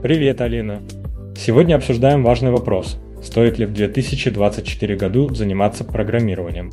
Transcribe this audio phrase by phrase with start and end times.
[0.00, 0.80] Привет, Алина!
[1.36, 2.98] Сегодня обсуждаем важный вопрос.
[3.20, 6.72] Стоит ли в 2024 году заниматься программированием?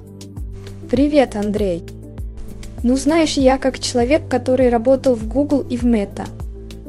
[0.92, 1.82] Привет, Андрей!
[2.84, 6.28] Ну, знаешь, я как человек, который работал в Google и в Meta,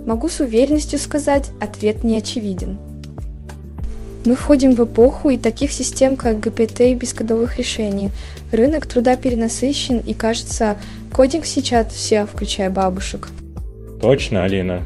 [0.04, 2.76] могу с уверенностью сказать, ответ не очевиден.
[4.26, 8.10] Мы входим в эпоху и таких систем, как GPT и бескодовых решений.
[8.52, 10.76] Рынок труда перенасыщен, и кажется,
[11.14, 13.28] кодинг сейчас все, включая бабушек.
[14.02, 14.82] Точно, Алина.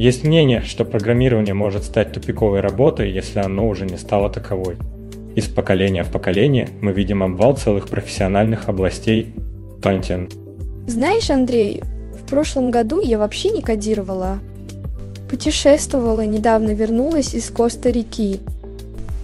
[0.00, 4.78] Есть мнение, что программирование может стать тупиковой работой, если оно уже не стало таковой.
[5.36, 9.34] Из поколения в поколение мы видим обвал целых профессиональных областей
[9.82, 10.30] Пантин.
[10.86, 11.82] Знаешь, Андрей,
[12.18, 14.38] в прошлом году я вообще не кодировала.
[15.28, 18.40] Путешествовала, недавно вернулась из Коста-Рики.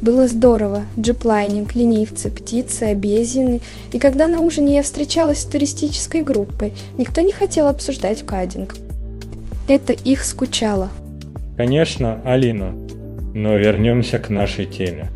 [0.02, 0.82] Было здорово.
[1.00, 3.62] Ziplining, ленивцы, птицы, обезьяны.
[3.92, 8.74] И когда на ужине я встречалась с туристической группой, никто не хотел обсуждать coding.
[9.69, 10.91] Это их скучало.
[11.56, 12.75] Конечно, Алина.
[13.34, 15.09] Но вернемся к нашей теме.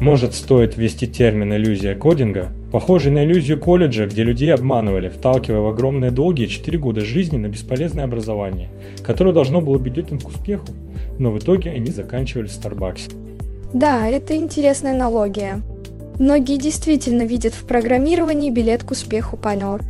[0.00, 5.68] Может, стоит ввести термин «иллюзия кодинга», похожий на иллюзию колледжа, где людей обманывали, вталкивая в
[5.68, 8.70] огромные долгие 4 года жизни на бесполезное образование,
[9.02, 10.68] которое должно было привести им к успеху,
[11.18, 13.10] но в итоге они заканчивали в Старбаксе.
[13.74, 15.60] Да, это интересная аналогия.
[16.18, 19.82] Многие действительно видят в программировании билет к успеху партнер.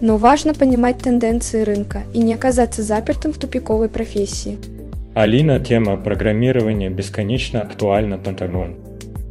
[0.00, 4.58] Но важно понимать тенденции рынка и не оказаться запертым в тупиковой профессии.
[5.14, 8.76] Алина, тема программирования бесконечно актуальна Пентагон.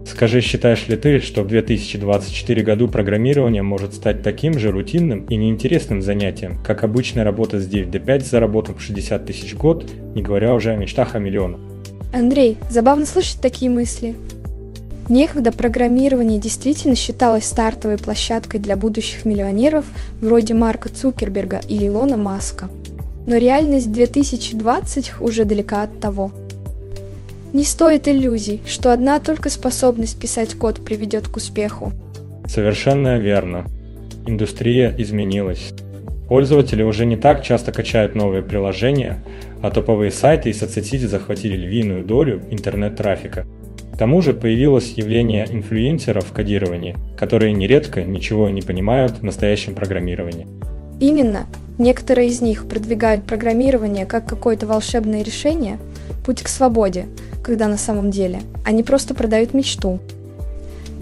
[0.05, 5.35] Скажи, считаешь ли ты, что в 2024 году программирование может стать таким же рутинным и
[5.35, 9.57] неинтересным занятием, как обычная работа с 9 до 5 с заработок в 60 тысяч в
[9.57, 11.59] год, не говоря уже о мечтах о миллионах?
[12.13, 14.15] Андрей, забавно слышать такие мысли.
[15.09, 19.85] Некогда программирование действительно считалось стартовой площадкой для будущих миллионеров
[20.19, 22.69] вроде Марка Цукерберга или Илона Маска.
[23.25, 26.31] Но реальность 2020 уже далека от того.
[27.53, 31.93] Не стоит иллюзий, что одна только способность писать код приведет к успеху.
[32.45, 33.65] Совершенно верно.
[34.25, 35.73] Индустрия изменилась.
[36.27, 39.23] Пользователи уже не так часто качают новые приложения,
[39.61, 43.45] а топовые сайты и соцсети захватили львиную долю интернет-трафика–
[43.97, 49.73] к тому же появилось явление инфлюенсеров в кодировании, которые нередко ничего не понимают в настоящем
[49.73, 50.45] программировании.
[50.99, 51.47] Именно.
[51.79, 55.79] Некоторые из них продвигают программирование как какое-то волшебное решение,
[56.27, 57.05] путь к свободе,
[57.41, 59.97] когда на самом деле они просто продают мечту.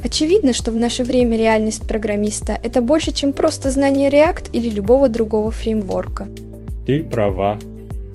[0.01, 5.09] Очевидно, что в наше время реальность программиста– это больше, чем просто знание React или любого
[5.09, 6.27] другого фреймворка.
[6.87, 7.59] Ты права.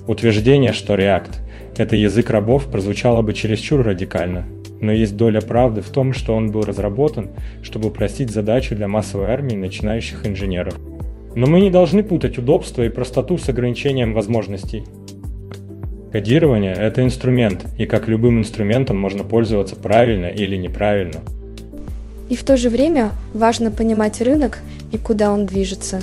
[0.07, 1.35] Утверждение, что React–
[1.77, 4.47] это язык рабов, прозвучало бы чересчур радикально–
[4.81, 7.29] но есть доля правды в том, что он был разработан,
[7.61, 10.77] чтобы упростить задачу для массовой армии начинающих инженеров.
[11.35, 14.83] Но мы не должны путать удобство и простоту с ограничением возможностей.
[16.11, 21.21] Кодирование– это инструмент, и как любым инструментом можно пользоваться правильно или неправильно.
[22.27, 24.59] И в то же время важно понимать рынок
[24.91, 26.01] и куда он движется.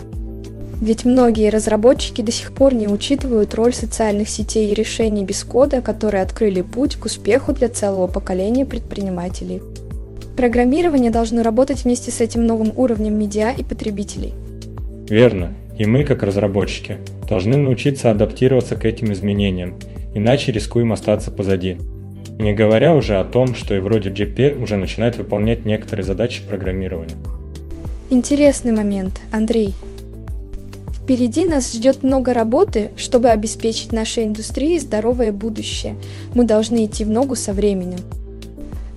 [0.81, 5.81] Ведь многие разработчики до сих пор не учитывают роль социальных сетей и решений без кода,
[5.81, 9.61] которые открыли путь к успеху для целого поколения предпринимателей.
[10.37, 14.34] Программирование должно работать вместе с этим новым уровнем медиа и потребителей.
[15.09, 15.55] Верно.
[15.77, 19.75] И мы, как разработчики, должны научиться адаптироваться к этим изменениям,
[20.15, 21.78] иначе рискуем остаться позади.
[22.38, 27.17] Не говоря уже о том, что и вроде GP уже начинает выполнять некоторые задачи программирования.
[28.11, 29.75] Интересный момент, Андрей.
[31.08, 35.94] Впереди нас ждет много работы, чтобы обеспечить нашей индустрии здоровое будущее.
[36.34, 38.00] Мы должны идти в ногу со временем.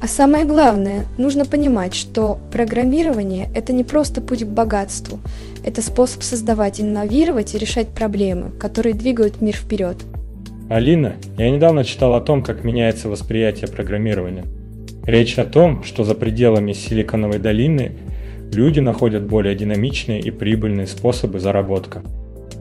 [0.02, 5.20] А самое главное, нужно понимать, что программирование– это не просто путь к богатству,
[5.64, 9.96] это способ создавать, инновировать и решать проблемы, которые двигают мир вперед.
[10.68, 14.44] Алина, я недавно читал о том, как меняется восприятие программирования.
[15.06, 17.94] Речь о том, что за пределами Силиконовой долины
[18.56, 22.02] люди находят более динамичные и прибыльные способы заработка.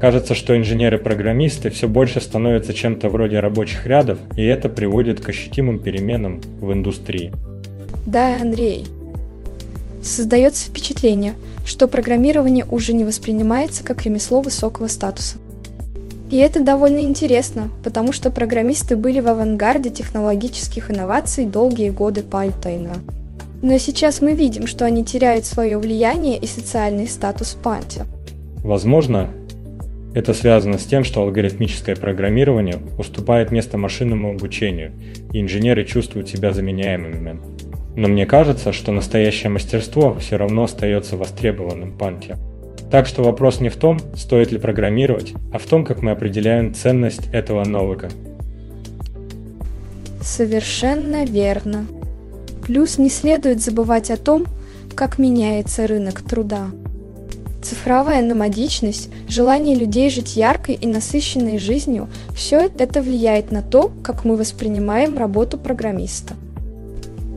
[0.01, 5.79] Кажется, что инженеры-программисты все больше становятся чем-то вроде рабочих рядов, и это приводит к ощутимым
[5.79, 7.33] переменам в индустрии.
[8.07, 8.87] Да, Андрей.
[10.03, 11.35] создается впечатление,
[11.67, 15.37] что программирование уже не воспринимается как ремесло высокого статуса.
[16.31, 22.95] И это довольно интересно, потому что программисты были в авангарде технологических инноваций долгие годы Пальтайна.
[23.62, 28.03] Но сейчас мы видим, что они теряют свое влияние и социальный статус Панти.
[28.62, 29.31] Возможно,
[30.15, 34.93] это связано с тем, что алгоритмическое программирование уступает место машинному обучению,
[35.33, 37.39] и инженеры чувствуют себя заменяемыми.
[37.97, 42.39] Но мне кажется, что настоящее мастерство все равно остается востребованным панте.
[42.91, 46.75] Так что вопрос не в том, стоит ли программировать, а в том, как мы определяем
[46.75, 48.09] ценность этого навыка.
[50.21, 51.87] Совершенно верно.
[52.71, 54.47] Плюс не следует забывать о том,
[54.95, 56.67] как меняется рынок труда.
[57.61, 64.25] Цифровая номадичность, желание людей жить яркой и насыщенной жизнью– все это влияет на то, как
[64.25, 66.35] мы воспринимаем работу программиста.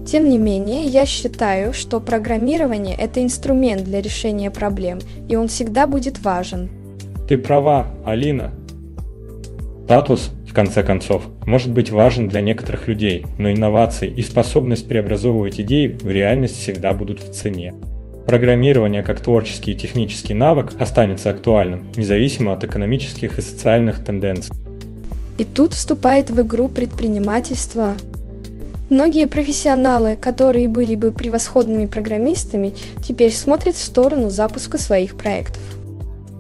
[0.06, 5.88] Тем не менее, я считаю, что программирование– это инструмент для решения проблем, и он всегда
[5.88, 6.70] будет важен.
[7.28, 8.52] Ты права, Алина.
[9.86, 15.60] Статус, в конце концов, может быть важен для некоторых людей, но инновации и способность преобразовывать
[15.60, 17.74] идеи в реальность всегда будут в цене.
[18.28, 24.56] Программирование как творческий и технический навык останется актуальным, независимо от экономических и социальных тенденций.
[25.40, 27.96] И тут вступает в игру предпринимательство,
[28.90, 35.64] Многие профессионалы, которые были бы превосходными программистами, теперь смотрят в сторону запуска своих проектов.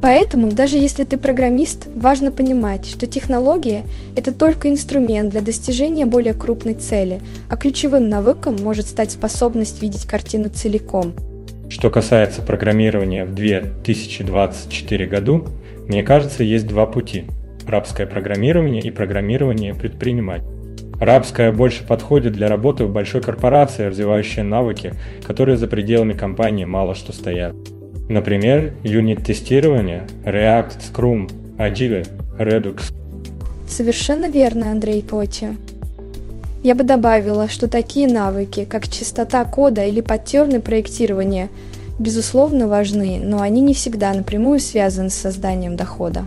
[0.03, 3.85] Поэтому, даже если ты программист, важно понимать, что технология–
[4.17, 10.05] это только инструмент для достижения более крупной цели, а ключевым навыком может стать способность видеть
[10.05, 11.13] картину целиком.
[11.69, 15.47] Что касается программирования в 2024 году,
[15.87, 17.23] мне кажется, есть два пути–
[17.65, 20.49] рабское программирование и программирование предпринимателя.
[20.99, 24.95] Арабская больше подходит для работы в большой корпорации, развивающей навыки,
[25.25, 27.55] которые за пределами компании мало что стоят.
[28.09, 32.07] Например, юнит-тестирование, React, Scrum, Agile,
[32.37, 32.91] Redux.
[33.67, 35.47] Совершенно верно, Андрей Поти.
[36.63, 41.49] Я бы добавила, что такие навыки, как чистота кода или паттерны проектирования,
[41.99, 46.25] безусловно важны, но они не всегда напрямую связаны с созданием дохода.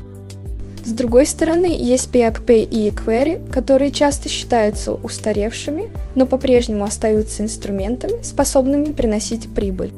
[0.85, 8.23] С другой стороны, есть PHP и Query, которые часто считаются устаревшими, но по-прежнему остаются инструментами,
[8.23, 9.91] способными приносить прибыль.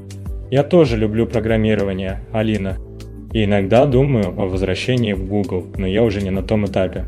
[0.50, 2.78] Я тоже люблю программирование, Алина.
[3.32, 7.04] И иногда думаю о возвращении в Google, но я уже не на том этапе.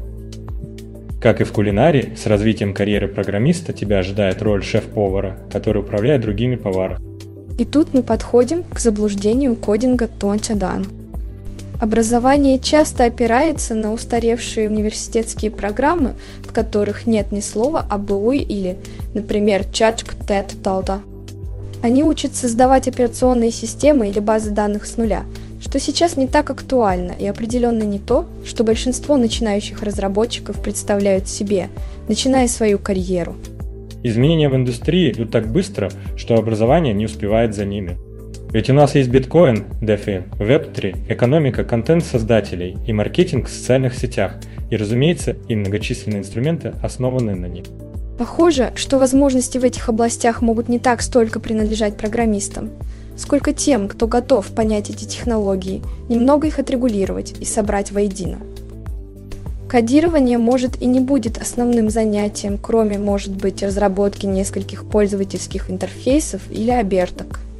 [1.20, 6.56] Как и в кулинарии, с развитием карьеры программиста тебя ожидает роль шеф-повара, который управляет другими
[6.56, 7.00] поварами.
[7.58, 10.86] И тут мы подходим к заблуждению кодинга Тончадан–
[11.80, 16.12] Образование часто опирается на устаревшие университетские программы,
[16.46, 18.76] в которых нет ни слова АБУ или,
[19.14, 21.00] например, Чачк Тет Талда.
[21.82, 25.24] Они учат создавать операционные системы или базы данных с нуля,
[25.62, 31.68] что сейчас не так актуально и определенно не то, что большинство начинающих разработчиков представляют себе,
[32.06, 33.34] начиная свою карьеру.
[34.02, 37.98] Изменения в индустрии идут так быстро, что образование не успевает за ними.
[38.52, 44.34] Ведь у нас есть биткоин, DeFi, Web3, экономика контент-создателей и маркетинг в социальных сетях,
[44.70, 47.64] и, разумеется, и многочисленные инструменты, основанные на них.
[48.20, 52.68] Похоже, что возможности в этих областях могут не так столько принадлежать программистам,
[53.16, 55.80] сколько тем, кто готов понять эти технологии,
[56.10, 58.36] немного их отрегулировать и собрать воедино.
[59.70, 66.72] Кодирование может и не будет основным занятием, кроме, может быть, разработки нескольких пользовательских интерфейсов или
[66.72, 67.40] оберток–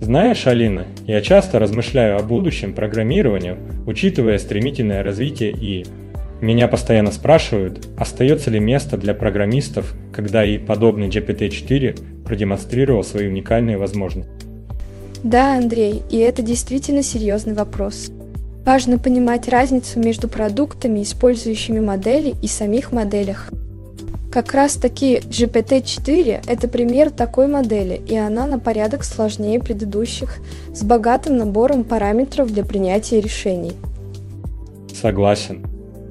[0.00, 3.56] знаешь, Алина, я часто размышляю о будущем программировании,
[3.86, 5.84] учитывая стремительное развитие и
[6.40, 13.76] меня постоянно спрашивают, остается ли место для программистов, когда и подобный GPT-4 продемонстрировал свои уникальные
[13.76, 14.30] возможности.
[15.22, 18.10] Да, Андрей, и это действительно серьезный вопрос.
[18.64, 23.50] Важно понимать разницу между продуктами, использующими модели, и самих моделях.
[24.30, 30.36] Как раз таки GPT-4– это пример такой модели, и она на порядок сложнее предыдущих,
[30.72, 33.72] с богатым набором параметров для принятия решений.
[34.94, 35.69] Согласен.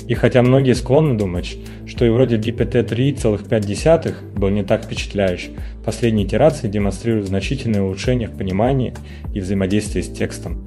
[0.10, 6.68] И хотя многие склонны думать, что и вроде GPT-3,5 был не так впечатляющий, последние итерации
[6.68, 8.96] демонстрируют значительное улучшение в понимании
[9.36, 10.66] и взаимодействии с текстом.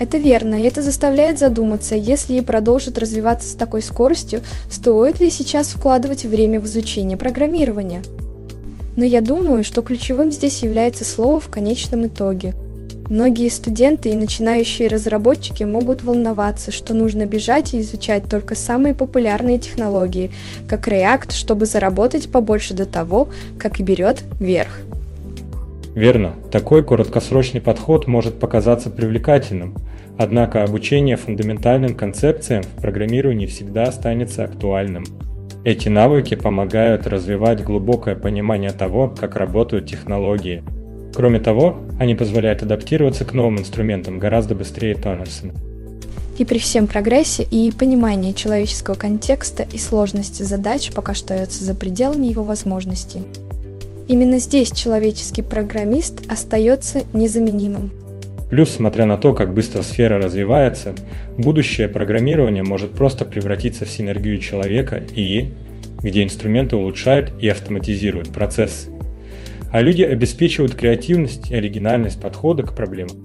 [0.00, 4.40] Это верно, и это заставляет задуматься, если и продолжит развиваться с такой скоростью,
[4.70, 8.00] стоит ли сейчас вкладывать время в изучение программирования.
[8.96, 12.54] Но я думаю, что ключевым здесь является слово в конечном итоге.
[13.10, 19.58] Многие студенты и начинающие разработчики могут волноваться, что нужно бежать и изучать только самые популярные
[19.58, 20.30] технологии,
[20.66, 24.80] как React, чтобы заработать побольше до того, как и берет вверх.
[25.94, 29.76] Верно, такой короткосрочный подход может показаться привлекательным,
[30.18, 35.04] однако обучение фундаментальным концепциям в программировании всегда останется актуальным.
[35.62, 40.62] Эти навыки помогают развивать глубокое понимание того, как работают технологии.
[41.14, 45.52] Кроме того, они позволяют адаптироваться к новым инструментам гораздо быстрее Тонерсона.
[46.38, 52.26] И при всем прогрессе и понимании человеческого контекста и сложности задач пока остается за пределами
[52.26, 53.22] его возможностей.
[54.08, 57.92] Именно здесь человеческий программист остается незаменимым.
[58.50, 60.94] Плюс, смотря на то, как быстро сфера развивается,
[61.38, 65.50] будущее программирование может просто превратиться в синергию человека и
[66.02, 68.90] где инструменты улучшают и автоматизируют процессы,
[69.74, 73.16] а люди обеспечивают креативность и оригинальность подхода к проблемам.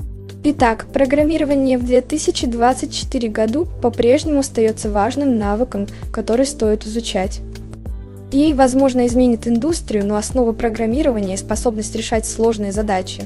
[0.44, 7.42] Итак, программирование в 2024 году по-прежнему остается важным навыком, который стоит изучать.
[8.32, 13.26] И, возможно, изменит индустрию, но основа программирования и способность решать сложные задачи.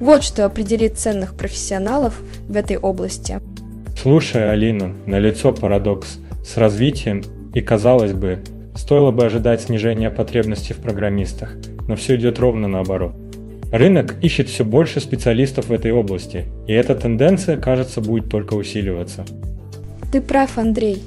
[0.00, 3.40] Вот что определит ценных профессионалов в этой области.
[4.00, 6.20] Слушая Алину, налицо парадокс.
[6.42, 8.38] С развитием и, казалось бы,
[8.74, 11.54] стоило бы ожидать снижения потребностей в программистах,
[11.88, 13.12] но все идет ровно наоборот.
[13.72, 19.24] Рынок ищет все больше специалистов в этой области, и эта тенденция, кажется, будет только усиливаться.
[20.12, 21.02] Ты прав, Андрей.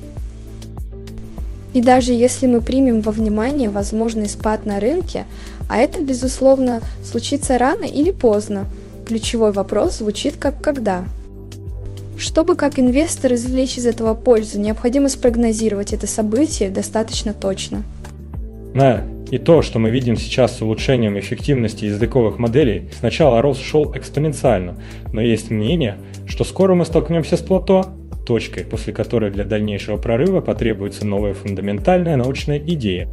[1.74, 5.26] И даже если мы примем во внимание возможный спад на рынке,
[5.70, 8.66] а это, безусловно, случится рано или поздно,
[9.06, 11.06] ключевой вопрос звучит как «когда?».
[12.18, 17.84] Чтобы как инвестор извлечь из этого пользу, необходимо спрогнозировать это событие достаточно точно.
[18.74, 19.04] Да,
[19.36, 24.80] и то, что мы видим сейчас с улучшением эффективности языковых моделей, сначала рост шел экспоненциально,
[25.12, 27.86] но есть мнение, что скоро мы столкнемся с плато,
[28.26, 33.10] точкой, после которой для дальнейшего прорыва потребуется новая фундаментальная научная идея.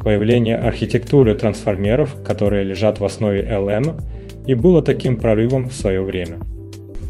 [0.00, 4.00] Появление архитектуры трансформеров, которые лежат в основе LM,
[4.46, 6.38] и было таким прорывом в свое время.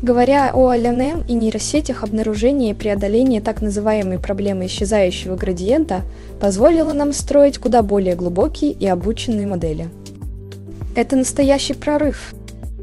[0.06, 6.02] Говоря о LNM и нейросетях, обнаружение и преодоление так называемой проблемы исчезающего градиента
[6.40, 9.88] позволило нам строить куда более глубокие и обученные модели.
[10.94, 12.34] Это настоящий прорыв.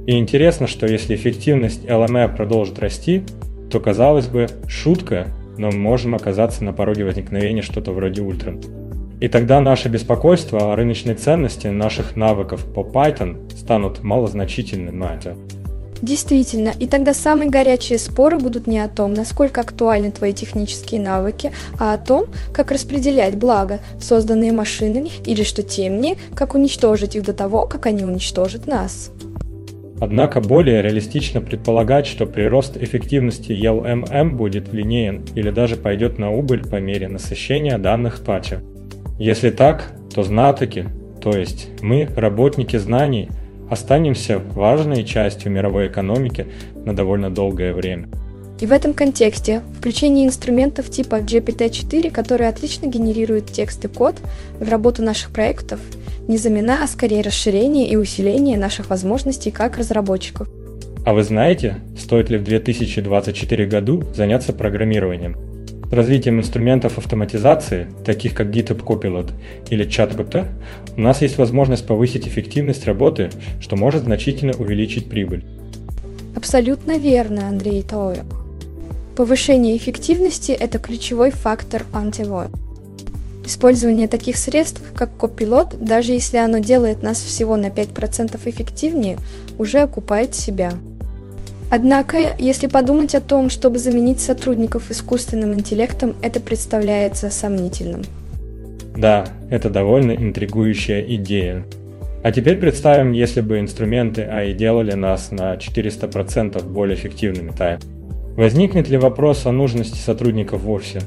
[0.05, 3.23] И интересно, что если эффективность LMA продолжит расти,
[3.71, 5.27] то, казалось бы, шутка,
[5.57, 8.59] но мы можем оказаться на пороге возникновения что-то вроде ультра.
[9.21, 15.37] И тогда наше беспокойство о рыночной ценности наших навыков по Python станут малозначительны на это.
[16.03, 21.53] Действительно, и тогда самые горячие споры будут не о том, насколько актуальны твои технические навыки,
[21.79, 27.31] а о том, как распределять благо, созданные машинами, или что темнее, как уничтожить их до
[27.31, 29.11] того, как они уничтожат нас.
[30.01, 36.67] Однако более реалистично предполагать, что прирост эффективности LMM будет линейен или даже пойдет на убыль
[36.67, 38.61] по мере насыщения данных патча.
[39.19, 40.89] Если так, то знатоки,
[41.21, 43.29] то есть мы, работники знаний,
[43.69, 46.47] останемся важной частью мировой экономики
[46.85, 48.09] на довольно долгое время.
[48.59, 54.15] И в этом контексте включение инструментов типа GPT-4, которые отлично генерируют текст и код
[54.59, 55.79] в работу наших проектов–
[56.27, 60.47] не замена, а скорее расширение и усиление наших возможностей как разработчиков.
[61.05, 65.52] А вы знаете, стоит ли в 2024 году заняться программированием?
[65.91, 69.31] Развитием инструментов автоматизации, таких как GitHub Copilot
[69.69, 70.47] или ChatGPT,
[70.97, 75.43] у нас есть возможность повысить эффективность работы, что может значительно увеличить прибыль.
[76.35, 78.23] Абсолютно верно, Андрей Тою.
[79.15, 82.47] Повышение эффективности– это ключевой фактор антивой.
[83.45, 89.17] Использование таких средств, как Copilot, даже если оно делает нас всего на 5% эффективнее,
[89.59, 90.73] уже окупает себя.
[91.75, 98.03] Однако, если подумать о том, чтобы заменить сотрудников искусственным интеллектом, это представляется сомнительным.
[98.95, 101.65] Да, это довольно интригующая идея.
[102.23, 107.79] А теперь представим, если бы инструменты AI делали нас на 400% более эффективными, Тай.
[108.37, 110.99] Возникнет ли вопрос о нужности сотрудников вовсе?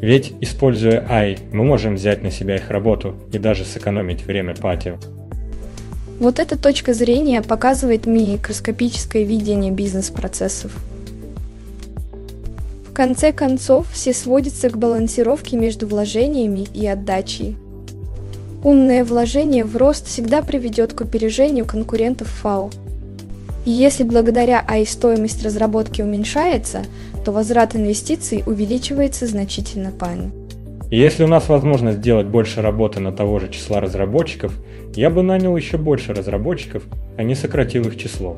[0.00, 4.94] Ведь, используя AI, мы можем взять на себя их работу и даже сэкономить время пати.
[6.20, 10.70] Вот эта точка зрения показывает микроскопическое видение бизнес-процессов.
[12.86, 17.56] В конце концов, все сводится к балансировке между вложениями и отдачей.
[18.62, 22.70] Умное вложение в рост всегда приведет к опережению конкурентов ФАО.
[23.64, 26.84] И если благодаря AI стоимость разработки уменьшается,
[27.24, 29.90] то возврат инвестиций увеличивается значительно
[30.90, 31.00] пани.
[31.00, 34.52] Если у нас возможность сделать больше работы на того же числа разработчиков,
[34.94, 36.82] я бы нанял еще больше разработчиков,
[37.16, 38.36] а не сократил их число.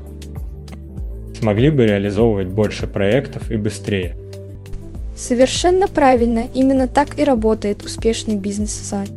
[1.38, 4.16] Смогли бы реализовывать больше проектов и быстрее.
[5.16, 9.10] Совершенно правильно, именно так и работает успешный бизнес-сайт.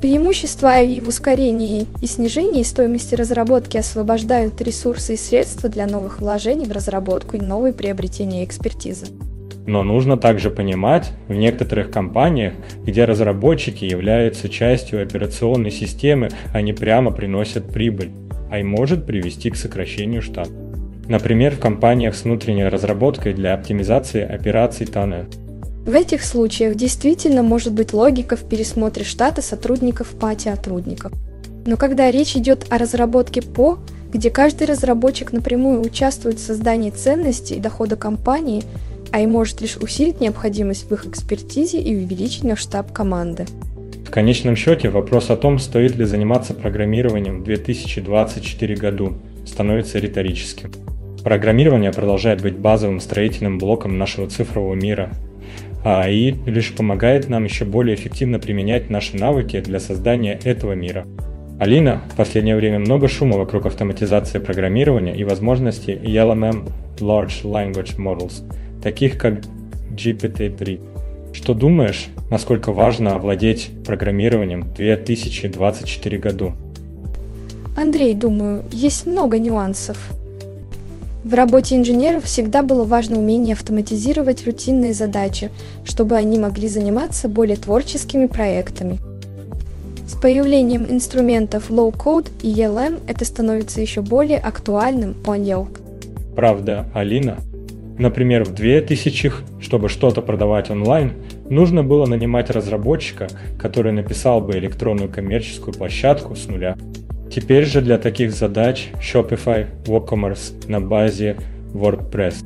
[0.00, 6.66] Преимущества и в ускорении и снижении стоимости разработки освобождают ресурсы и средства для новых вложений
[6.66, 9.06] в разработку и новые приобретения экспертизы.
[9.66, 12.52] Но нужно также понимать, в некоторых компаниях,
[12.84, 18.10] где разработчики являются частью операционной системы, они прямо приносят прибыль,
[18.50, 20.50] а и может привести к сокращению штата.
[21.08, 25.26] Например, в компаниях с внутренней разработкой для оптимизации операций тоннеля.
[25.86, 31.12] В этих случаях действительно может быть логика в пересмотре штата сотрудников пати сотрудников.
[31.66, 33.78] Но когда речь идет о разработке ПО,
[34.10, 38.62] где каждый разработчик напрямую участвует в создании ценностей и дохода компании,
[39.14, 43.46] а и может лишь усилить необходимость в их экспертизе и увеличить наш штаб команды.
[44.04, 49.14] В конечном счете вопрос о том, стоит ли заниматься программированием в 2024 году,
[49.46, 50.72] становится риторическим.
[51.22, 55.10] Программирование продолжает быть базовым строительным блоком нашего цифрового мира,
[55.84, 61.06] а АИ лишь помогает нам еще более эффективно применять наши навыки для создания этого мира.
[61.60, 66.68] Алина, в последнее время много шума вокруг автоматизации программирования и возможностей LLM
[66.98, 68.42] Large Language Models,
[68.84, 69.40] таких как
[69.96, 71.32] GPT-3.
[71.32, 76.52] Что думаешь, насколько важно овладеть программированием в 2024 году?
[77.76, 79.98] Андрей, думаю, есть много нюансов.
[81.24, 85.50] В работе инженеров всегда было важно умение автоматизировать рутинные задачи,
[85.84, 88.98] чтобы они могли заниматься более творческими проектами.
[90.06, 95.68] С появлением инструментов Low-Code и ELM это становится еще более актуальным, понял.
[96.36, 97.38] Правда, Алина?
[97.98, 101.12] Например, в 2000-х, чтобы что-то продавать онлайн,
[101.48, 106.76] нужно было нанимать разработчика, который написал бы электронную коммерческую площадку с нуля.
[107.32, 111.36] Теперь же для таких задач Shopify WooCommerce на базе
[111.72, 112.44] WordPress.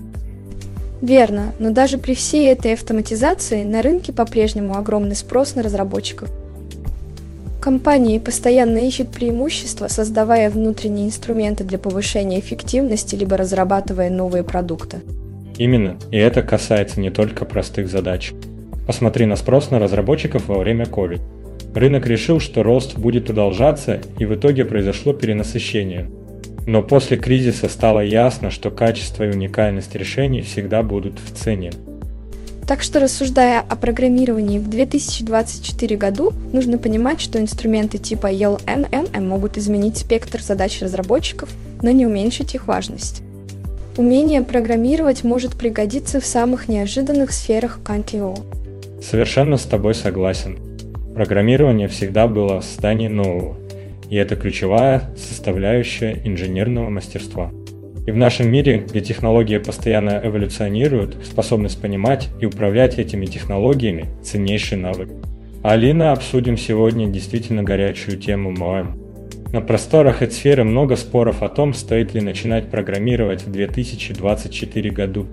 [1.00, 6.28] Верно, но даже при всей этой автоматизации на рынке по-прежнему огромный спрос на разработчиков.
[7.60, 15.00] Компании постоянно ищут преимущества, создавая внутренние инструменты для повышения эффективности, либо разрабатывая новые продукты.
[15.58, 18.32] Именно, и это касается не только простых задач.
[18.86, 21.20] Посмотри на спрос на разработчиков во время COVID.
[21.74, 26.08] Рынок решил, что рост будет продолжаться, и в итоге произошло перенасыщение.
[26.66, 31.72] Но после кризиса стало ясно, что качество и уникальность решений всегда будут в цене.
[32.66, 39.56] Так что, рассуждая о программировании в 2024 году, нужно понимать, что инструменты типа LNM могут
[39.56, 41.48] изменить спектр задач разработчиков,
[41.80, 43.22] но не уменьшить их важность.
[43.98, 48.32] Умение программировать может пригодиться в самых неожиданных сферах КНТО.
[49.02, 50.56] Совершенно с тобой согласен.
[51.16, 53.56] Программирование всегда было в состоянии нового,
[54.08, 57.50] и это ключевая составляющая инженерного мастерства.
[58.06, 64.78] И в нашем мире, где технологии постоянно эволюционируют, способность понимать и управлять этими технологиями– ценнейший
[64.78, 65.08] навык.
[65.64, 69.07] Алина обсудим сегодня действительно горячую тему МОЭМ.
[69.50, 75.26] На просторах этой сферы много споров о том, стоит ли начинать программировать в 2024 году.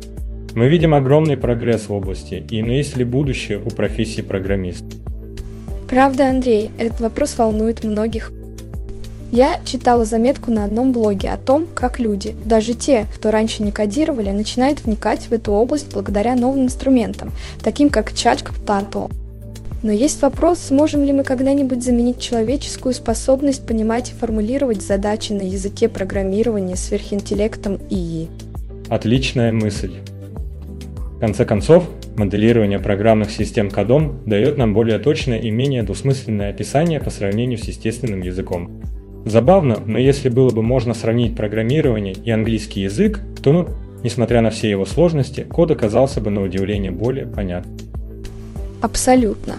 [0.53, 4.85] Мы видим огромный прогресс в области, и но есть ли будущее у профессии программист?
[5.89, 8.31] Правда, Андрей, этот вопрос волнует многих.
[9.33, 13.73] Я читала заметку на одном блоге о том, как люди, даже те, кто раньше не
[13.73, 19.11] кодировали, начинают вникать в эту область благодаря новым инструментам, таким как ChatGPT.
[19.85, 25.43] Но есть вопрос, сможем ли мы когда-нибудь заменить человеческую способность понимать и формулировать задачи на
[25.43, 28.27] языке программирования сверхинтеллектом ИИ.
[28.89, 29.91] Отличная мысль.
[31.17, 36.99] В конце концов, моделирование программных систем кодом дает нам более точное и менее двусмысленное описание
[36.99, 38.81] по сравнению с естественным языком.
[39.25, 43.67] Забавно, но если было бы можно сравнить программирование и английский язык, то, ну,
[44.03, 47.77] несмотря на все его сложности, код оказался бы на удивление более понятным.
[48.81, 49.57] Абсолютно.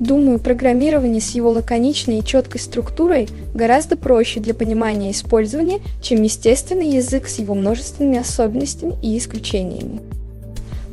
[0.00, 6.22] Думаю, программирование с его лаконичной и четкой структурой гораздо проще для понимания и использования, чем
[6.22, 10.00] естественный язык с его множественными особенностями и исключениями.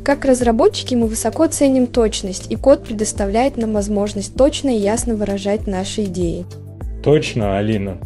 [0.04, 5.68] Как разработчики мы высоко ценим точность, и код предоставляет нам возможность точно и ясно выражать
[5.68, 6.46] наши идеи.
[7.04, 7.98] Точно, Алина.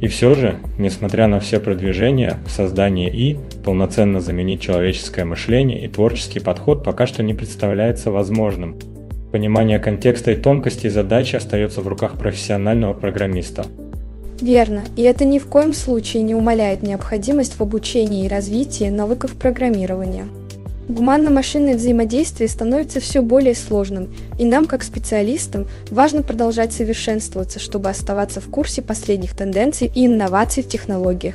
[0.00, 5.88] И все же, несмотря на все продвижения в создании И, полноценно заменить человеческое мышление и
[5.88, 8.76] творческий подход пока что не представляется возможным–
[9.32, 13.66] Понимание контекста и тонкостей задачи остается в руках профессионального программиста.
[14.40, 19.32] Верно, и это ни в коем случае не умаляет необходимость в обучении и развитии навыков
[19.32, 20.26] программирования.
[20.88, 24.08] Гуманно-машинное взаимодействие становится все более сложным,
[24.38, 30.62] и нам, как специалистам, важно продолжать совершенствоваться, чтобы оставаться в курсе последних тенденций и инноваций
[30.62, 31.34] в технологиях.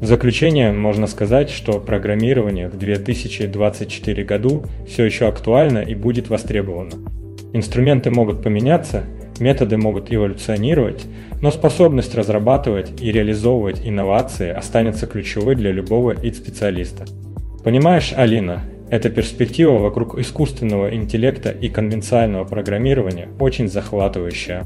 [0.00, 6.90] В заключение можно сказать, что программирование в 2024 году все еще актуально и будет востребовано.
[7.54, 9.04] Инструменты могут поменяться,
[9.40, 11.06] методы могут эволюционировать,
[11.40, 17.06] но способность разрабатывать и реализовывать инновации останется ключевой для любого ид-специалиста.
[17.64, 24.64] Понимаешь, Алина, эта перспектива вокруг искусственного интеллекта и конвенциального программирования очень захватывающая.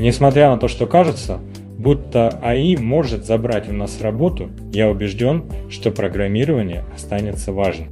[0.00, 1.38] Несмотря на то, что кажется,
[1.78, 7.88] будто АИ может забрать у нас работу, я убежден, что программирование останется важным.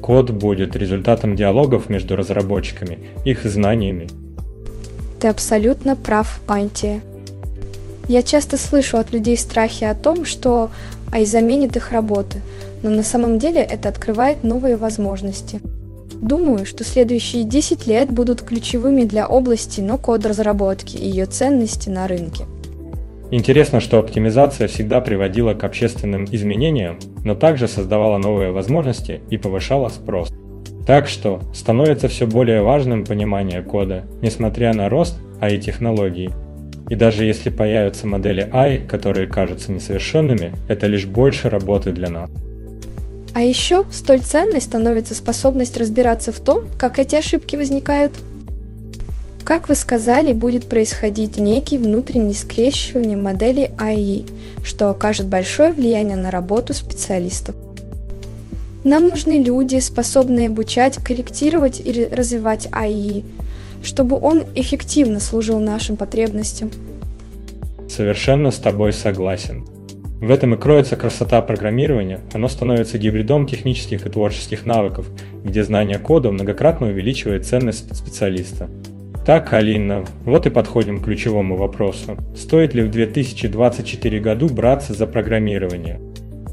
[0.00, 4.08] Код будет результатом диалогов между разработчиками, их знаниями.
[5.20, 7.00] Ты абсолютно прав, Пантия.
[8.06, 10.70] Я часто слышу от людей страхи о том, что
[11.12, 12.40] АИ заменит их работы–
[12.82, 15.60] но на самом деле это открывает новые возможности.
[16.14, 22.08] Думаю, что следующие 10 лет будут ключевыми для области но-код разработки и ее ценности на
[22.08, 22.44] рынке.
[23.30, 29.90] Интересно, что оптимизация всегда приводила к общественным изменениям, но также создавала новые возможности и повышала
[29.90, 30.32] спрос.
[30.86, 36.30] Так что становится все более важным понимание кода, несмотря на рост AI-технологий.
[36.88, 42.30] И даже если появятся модели AI, которые кажутся несовершенными, это лишь больше работы для нас.
[43.34, 48.12] А еще столь ценной становится способность разбираться в том, как эти ошибки возникают.
[49.48, 54.24] Как вы сказали, будет происходить некий внутренний скрещивание модели АИ,
[54.62, 57.54] что окажет большое влияние на работу специалистов.
[58.84, 63.22] Нам нужны люди, способные обучать, корректировать и развивать АИ,
[63.82, 66.70] чтобы он эффективно служил нашим потребностям.
[67.88, 69.66] Совершенно с тобой согласен.
[70.20, 75.06] В этом и кроется красота программирования, оно становится гибридом технических и творческих навыков,
[75.42, 78.68] где знание кода многократно увеличивает ценность специалиста.
[79.28, 82.16] Так, Алина, вот и подходим к ключевому вопросу.
[82.34, 86.00] Стоит ли в 2024 году браться за программирование?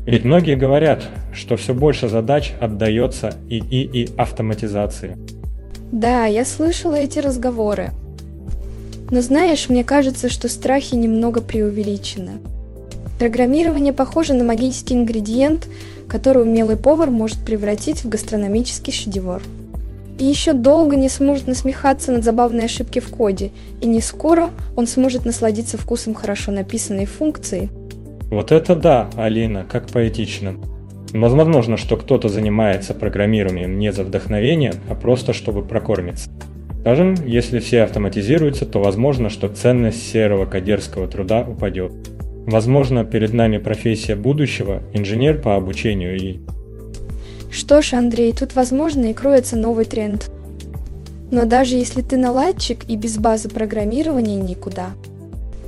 [0.06, 5.16] Ведь многие говорят, что все больше задач отдается ИИ и автоматизации.
[5.94, 7.92] Да, я слышала эти разговоры.
[9.10, 12.40] Но знаешь, мне кажется, что страхи немного преувеличены.
[13.18, 15.70] Программирование похоже на магический ингредиент,
[16.10, 19.42] который умелый повар может превратить в гастрономический шедевр.
[20.18, 23.52] И еще долго не сможет насмехаться над забавной ошибки в коде,
[23.82, 27.70] и не скоро он сможет насладиться вкусом хорошо написанной функции.
[28.30, 30.56] Вот это да, Алина, как поэтично.
[31.14, 36.30] Возможно, что кто-то занимается программированием не за вдохновением, а просто чтобы прокормиться.
[36.82, 41.92] Скажем, если все автоматизируются, то возможно, что ценность серого кодерского труда упадет.
[42.46, 46.40] Возможно, перед нами профессия будущего– инженер по обучению и...
[47.56, 50.30] Что ж, Андрей, тут, возможно, и кроется новый тренд.
[51.32, 54.90] Но даже если ты наладчик и без базы программирования никуда.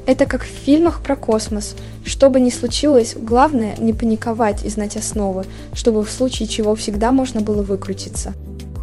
[0.06, 1.78] Это как в фильмах про космос.
[2.04, 7.14] Что бы ни случилось, главное не паниковать и знать основы, чтобы в случае чего всегда
[7.14, 8.34] можно было выкрутиться.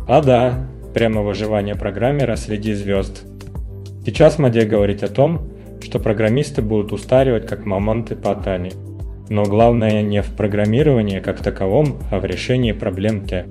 [0.08, 3.24] А да, прямо выживание программера среди звезд.
[4.06, 5.50] Сейчас моде говорить о том,
[5.82, 8.72] что программисты будут устаривать как мамонты по Тане.
[9.28, 13.46] Но главное не в программировании как таковом, а в решении проблем Т.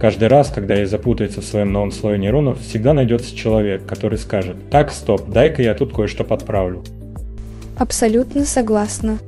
[0.00, 4.56] Каждый раз, когда я запутается в своем новом слое нейронов, всегда найдется человек, который скажет
[4.68, 6.82] «Так, стоп, дай-ка я тут кое-что подправлю».
[7.78, 9.18] Абсолютно согласна.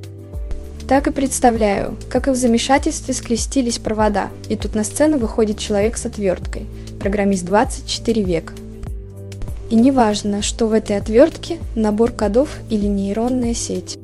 [0.89, 5.97] Так и представляю, как и в замешательстве скрестились провода, и тут на сцену выходит человек
[5.97, 6.67] с отверткой,
[6.99, 8.53] программист 24 века.
[9.71, 13.97] И не важно, что в этой отвертке набор кодов или нейронная сеть.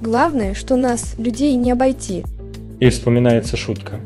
[0.00, 2.24] Главное, что нас, людей, не обойти.
[2.78, 4.00] И вспоминается шутка.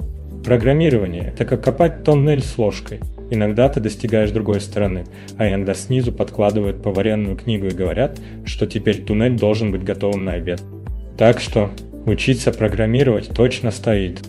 [0.45, 2.99] Программирование– это как копать тоннель с ложкой.
[3.31, 5.05] Иногда ты достигаешь другой стороны,
[5.39, 10.33] а иногда снизу подкладывают поваренную книгу и говорят, что теперь туннель должен быть готовым на
[10.33, 10.63] обед.
[11.17, 11.71] Так что
[12.07, 14.21] учиться программировать точно стоит.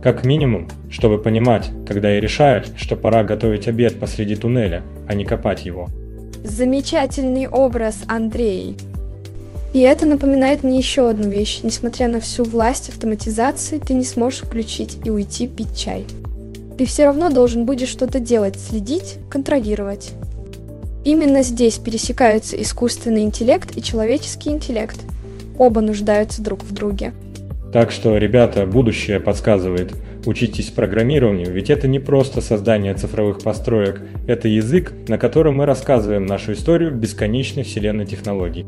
[0.00, 5.24] Как минимум, чтобы понимать, когда и решают, что пора готовить обед посреди туннеля, а не
[5.24, 5.88] копать его.
[6.44, 8.76] Замечательный образ, Андрей.
[9.78, 11.60] И это напоминает мне еще одну вещь.
[11.62, 16.04] Несмотря на всю власть автоматизации, ты не сможешь включить и уйти пить чай.
[16.76, 20.14] Ты все равно должен будешь что-то делать, следить, контролировать.
[21.04, 24.98] Именно здесь пересекаются искусственный интеллект и человеческий интеллект.
[25.58, 27.12] Оба нуждаются друг в друге.
[27.72, 29.92] Так что, ребята, будущее подсказывает,
[30.26, 36.26] учитесь программированию, ведь это не просто создание цифровых построек, это язык, на котором мы рассказываем
[36.26, 38.66] нашу историю бесконечной вселенной технологий.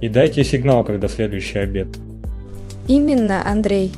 [0.00, 1.88] И дайте сигнал, когда следующий обед.
[2.88, 3.92] Именно, Андрей.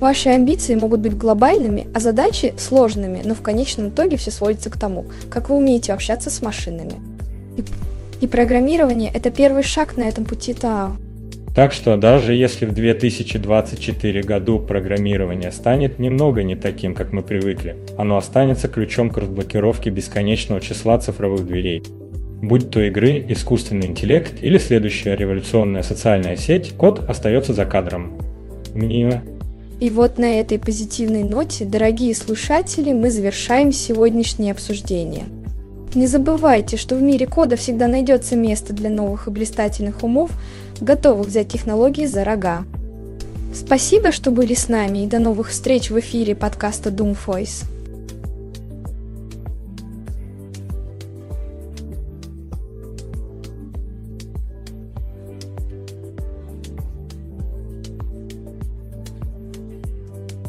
[0.00, 4.78] Ваши амбиции могут быть глобальными, а задачи сложными, но в конечном итоге все сводится к
[4.78, 6.94] тому, как вы умеете общаться с машинами.
[7.56, 7.64] И,
[8.24, 10.96] и программирование– это первый шаг на этом пути ТАО.
[11.58, 17.74] Так что даже если в 2024 году программирование станет немного не таким, как мы привыкли,
[17.96, 21.82] оно останется ключом к разблокировке бесконечного числа цифровых дверей.
[22.40, 28.12] Будь то игры, искусственный интеллект или следующая революционная социальная сеть, код остается за кадром.
[28.74, 29.22] Мимо.
[29.80, 35.24] И вот на этой позитивной ноте, дорогие слушатели, мы завершаем сегодняшнее обсуждение.
[35.94, 40.30] Не забывайте, что в мире кода всегда найдется место для новых и блистательных умов,
[40.80, 42.64] готовых взять технологии за рога.
[43.52, 47.64] Спасибо, что были с нами, и до новых встреч в эфире подкаста Doom Voice.